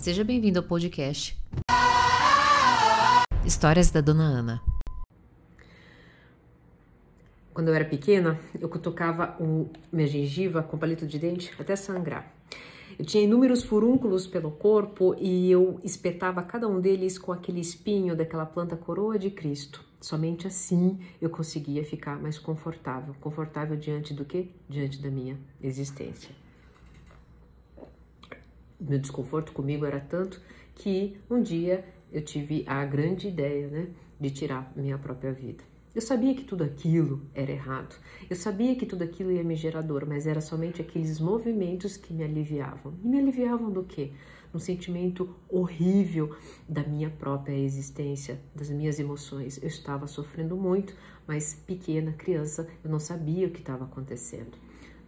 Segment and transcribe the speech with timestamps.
[0.00, 1.38] Seja bem-vindo ao podcast
[3.44, 4.62] Histórias da Dona Ana.
[7.52, 12.34] Quando eu era pequena, eu cutucava o minha gengiva com palito de dente até sangrar.
[12.98, 18.16] Eu tinha inúmeros furúnculos pelo corpo e eu espetava cada um deles com aquele espinho
[18.16, 19.84] daquela planta coroa de Cristo.
[20.00, 23.14] Somente assim eu conseguia ficar mais confortável.
[23.20, 24.50] Confortável diante do que?
[24.66, 26.30] Diante da minha existência.
[28.80, 30.40] Meu desconforto comigo era tanto
[30.74, 33.88] que um dia eu tive a grande ideia, né,
[34.18, 35.62] de tirar minha própria vida.
[35.92, 37.96] Eu sabia que tudo aquilo era errado.
[38.28, 42.14] Eu sabia que tudo aquilo ia me gerar dor, mas era somente aqueles movimentos que
[42.14, 42.94] me aliviavam.
[43.02, 44.12] E me aliviavam do quê?
[44.54, 46.34] Um sentimento horrível
[46.68, 49.60] da minha própria existência, das minhas emoções.
[49.60, 50.94] Eu estava sofrendo muito,
[51.26, 54.56] mas pequena, criança, eu não sabia o que estava acontecendo.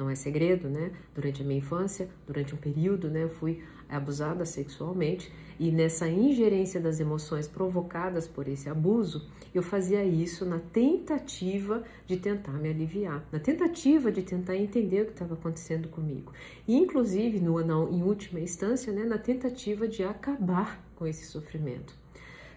[0.00, 0.92] Não é segredo, né?
[1.14, 6.80] Durante a minha infância, durante um período, né, eu fui abusada sexualmente e nessa ingerência
[6.80, 13.22] das emoções provocadas por esse abuso, eu fazia isso na tentativa de tentar me aliviar,
[13.30, 16.32] na tentativa de tentar entender o que estava acontecendo comigo.
[16.66, 21.94] E inclusive, no, não, em última instância, né, na tentativa de acabar com esse sofrimento.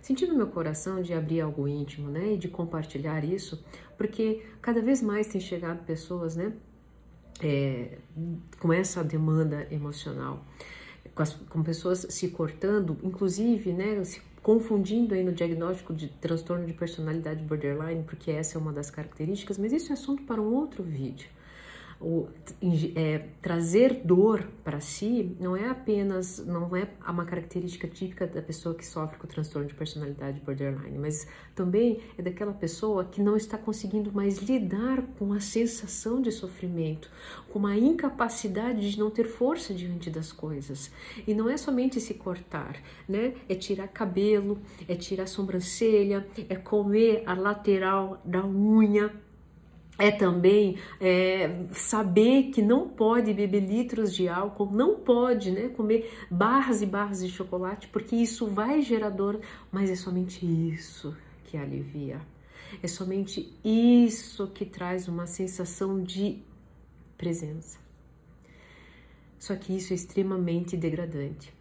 [0.01, 3.61] Senti no meu coração de abrir algo íntimo, né, e de compartilhar isso,
[3.97, 6.53] porque cada vez mais tem chegado pessoas, né,
[7.41, 7.97] é,
[8.59, 10.45] com essa demanda emocional
[11.13, 16.65] com, as, com pessoas se cortando, inclusive, né, se confundindo aí no diagnóstico de transtorno
[16.65, 20.53] de personalidade borderline, porque essa é uma das características, mas isso é assunto para um
[20.53, 21.29] outro vídeo
[21.99, 22.27] o,
[22.95, 28.75] é, trazer dor para si não é apenas, não é uma característica típica da pessoa
[28.75, 33.37] que sofre com o transtorno de personalidade borderline, mas também é daquela pessoa que não
[33.37, 37.09] está conseguindo mais lidar com a sensação de sofrimento,
[37.49, 40.91] com a incapacidade de não ter força diante das coisas.
[41.27, 43.33] E não é somente se cortar, né?
[43.47, 49.11] É tirar cabelo, é tirar sobrancelha, é comer a lateral da unha,
[49.97, 56.11] é também é, saber que não pode beber litros de álcool, não pode né, comer
[56.29, 59.39] barras e barras de chocolate, porque isso vai gerar dor,
[59.71, 61.15] mas é somente isso
[61.45, 62.19] que alivia.
[62.81, 66.39] É somente isso que traz uma sensação de
[67.17, 67.77] presença.
[69.37, 71.53] Só que isso é extremamente degradante.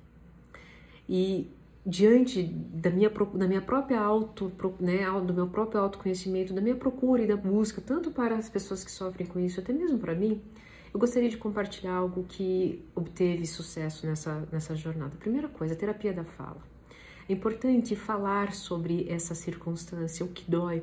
[1.08, 1.50] E
[1.84, 7.22] diante da minha, da minha própria auto, né, do meu próprio autoconhecimento, da minha procura
[7.22, 10.40] e da busca, tanto para as pessoas que sofrem com isso, até mesmo para mim,
[10.94, 15.16] eu gostaria de compartilhar algo que obteve sucesso nessa, nessa jornada.
[15.18, 16.62] Primeira coisa, terapia da fala.
[17.28, 20.82] É importante falar sobre essa circunstância, o que dói.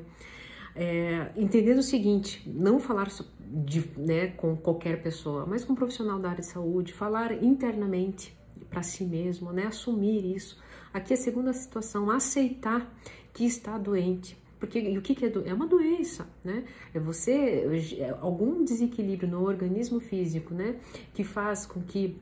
[0.74, 3.08] É, entendendo o seguinte, não falar
[3.40, 8.36] de, né, com qualquer pessoa, mas com um profissional da área de saúde, falar internamente
[8.68, 10.58] para si mesmo, né, assumir isso
[10.92, 12.92] Aqui a segunda situação, aceitar
[13.32, 14.36] que está doente.
[14.58, 16.64] Porque o que, que é, do, é uma doença, né?
[16.92, 20.76] É você, é algum desequilíbrio no organismo físico, né?
[21.14, 22.18] Que faz com que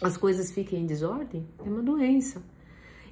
[0.00, 2.42] as coisas fiquem em desordem, é uma doença.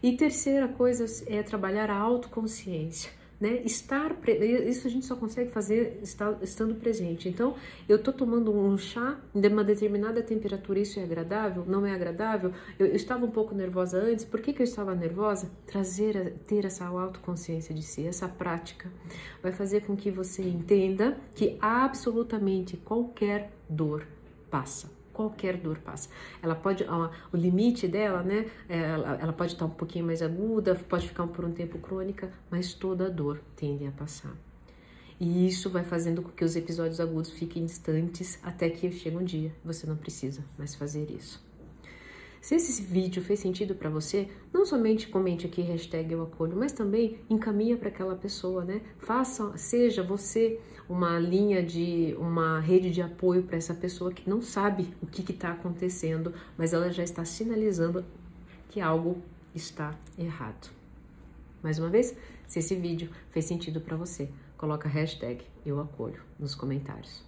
[0.02, 3.10] E terceira coisa é trabalhar a autoconsciência
[3.40, 3.62] né?
[3.64, 4.16] Estar
[4.66, 6.00] isso a gente só consegue fazer
[6.42, 7.28] estando presente.
[7.28, 7.54] Então,
[7.88, 11.64] eu tô tomando um chá de uma determinada temperatura, isso é agradável?
[11.66, 12.52] Não é agradável?
[12.78, 14.24] Eu, eu estava um pouco nervosa antes.
[14.24, 15.50] Por que, que eu estava nervosa?
[15.66, 18.90] Trazer, ter essa autoconsciência de si, essa prática,
[19.42, 24.06] vai fazer com que você entenda que absolutamente qualquer dor
[24.50, 26.10] passa qualquer dor passa.
[26.42, 28.46] Ela pode, ó, o limite dela, né?
[28.68, 32.74] Ela, ela pode estar um pouquinho mais aguda, pode ficar por um tempo crônica, mas
[32.74, 34.36] toda dor tende a passar.
[35.18, 39.24] E isso vai fazendo com que os episódios agudos fiquem distantes até que chega um
[39.24, 39.50] dia.
[39.64, 41.45] Você não precisa mais fazer isso.
[42.46, 46.70] Se esse vídeo fez sentido para você, não somente comente aqui hashtag eu acolho, mas
[46.70, 48.82] também encaminha para aquela pessoa, né?
[48.98, 54.40] Faça, seja você uma linha de, uma rede de apoio para essa pessoa que não
[54.40, 58.04] sabe o que está acontecendo, mas ela já está sinalizando
[58.68, 59.20] que algo
[59.52, 60.70] está errado.
[61.60, 62.16] Mais uma vez,
[62.46, 67.24] se esse vídeo fez sentido para você, coloca hashtag eu acolho nos comentários.